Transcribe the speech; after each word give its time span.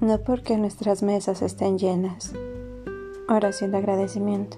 No 0.00 0.18
porque 0.18 0.56
nuestras 0.56 1.02
mesas 1.02 1.42
estén 1.42 1.78
llenas. 1.78 2.32
Oración 3.28 3.70
de 3.70 3.78
agradecimiento. 3.78 4.56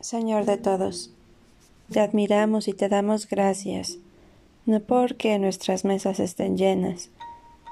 Señor 0.00 0.44
de 0.44 0.58
todos, 0.58 1.14
te 1.94 2.00
admiramos 2.00 2.66
y 2.66 2.72
te 2.72 2.88
damos 2.88 3.28
gracias, 3.28 3.98
no 4.66 4.80
porque 4.80 5.38
nuestras 5.38 5.84
mesas 5.84 6.18
estén 6.18 6.56
llenas, 6.56 7.10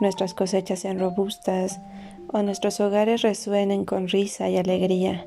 nuestras 0.01 0.33
cosechas 0.33 0.79
sean 0.79 1.01
robustas 1.01 1.81
o 2.29 2.41
nuestros 2.45 2.79
hogares 2.79 3.23
resuenen 3.23 3.85
con 3.85 4.07
risa 4.07 4.49
y 4.49 4.59
alegría. 4.59 5.27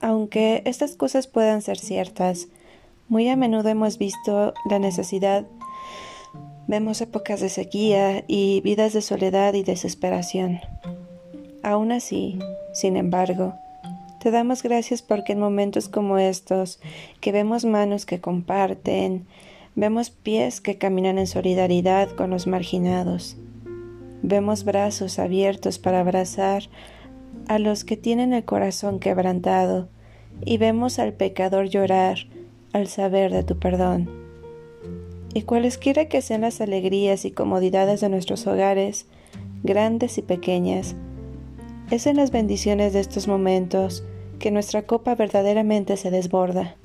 Aunque 0.00 0.62
estas 0.64 0.96
cosas 0.96 1.26
puedan 1.26 1.60
ser 1.60 1.78
ciertas, 1.78 2.48
muy 3.10 3.28
a 3.28 3.36
menudo 3.36 3.68
hemos 3.68 3.98
visto 3.98 4.54
la 4.70 4.78
necesidad, 4.78 5.44
vemos 6.68 7.02
épocas 7.02 7.40
de 7.42 7.50
sequía 7.50 8.24
y 8.26 8.62
vidas 8.62 8.94
de 8.94 9.02
soledad 9.02 9.52
y 9.52 9.62
desesperación. 9.62 10.60
Aún 11.62 11.92
así, 11.92 12.38
sin 12.72 12.96
embargo, 12.96 13.52
te 14.20 14.30
damos 14.30 14.62
gracias 14.62 15.02
porque 15.02 15.32
en 15.32 15.40
momentos 15.40 15.88
como 15.88 16.18
estos, 16.18 16.80
que 17.20 17.32
vemos 17.32 17.64
manos 17.64 18.06
que 18.06 18.20
comparten, 18.20 19.26
vemos 19.76 20.10
pies 20.10 20.60
que 20.60 20.76
caminan 20.78 21.18
en 21.18 21.26
solidaridad 21.26 22.10
con 22.10 22.30
los 22.30 22.46
marginados, 22.46 23.36
vemos 24.22 24.64
brazos 24.64 25.18
abiertos 25.18 25.78
para 25.78 26.00
abrazar 26.00 26.64
a 27.46 27.58
los 27.58 27.84
que 27.84 27.96
tienen 27.96 28.32
el 28.32 28.44
corazón 28.44 28.98
quebrantado, 28.98 29.88
y 30.44 30.58
vemos 30.58 30.98
al 30.98 31.12
pecador 31.14 31.68
llorar 31.68 32.18
al 32.72 32.86
saber 32.86 33.32
de 33.32 33.42
tu 33.42 33.58
perdón. 33.58 34.08
Y 35.34 35.42
cualesquiera 35.42 36.06
que 36.06 36.22
sean 36.22 36.42
las 36.42 36.60
alegrías 36.60 37.24
y 37.24 37.30
comodidades 37.30 38.00
de 38.00 38.08
nuestros 38.08 38.46
hogares, 38.46 39.06
grandes 39.62 40.18
y 40.18 40.22
pequeñas, 40.22 40.94
es 41.90 42.06
en 42.06 42.16
las 42.16 42.30
bendiciones 42.30 42.92
de 42.92 43.00
estos 43.00 43.28
momentos 43.28 44.04
que 44.38 44.50
nuestra 44.50 44.82
copa 44.82 45.14
verdaderamente 45.14 45.96
se 45.96 46.10
desborda. 46.10 46.76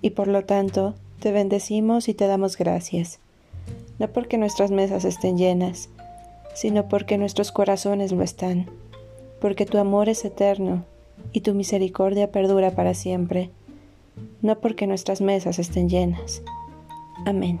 Y 0.00 0.10
por 0.10 0.28
lo 0.28 0.44
tanto, 0.44 0.94
te 1.20 1.32
bendecimos 1.32 2.08
y 2.08 2.14
te 2.14 2.26
damos 2.26 2.56
gracias, 2.56 3.20
no 3.98 4.08
porque 4.08 4.38
nuestras 4.38 4.70
mesas 4.72 5.04
estén 5.04 5.38
llenas, 5.38 5.88
sino 6.54 6.88
porque 6.88 7.18
nuestros 7.18 7.52
corazones 7.52 8.10
lo 8.10 8.22
están, 8.22 8.66
porque 9.40 9.64
tu 9.64 9.78
amor 9.78 10.08
es 10.08 10.24
eterno 10.24 10.84
y 11.32 11.42
tu 11.42 11.54
misericordia 11.54 12.32
perdura 12.32 12.72
para 12.72 12.94
siempre, 12.94 13.50
no 14.40 14.58
porque 14.58 14.88
nuestras 14.88 15.20
mesas 15.20 15.60
estén 15.60 15.88
llenas. 15.88 16.42
Amén. 17.24 17.60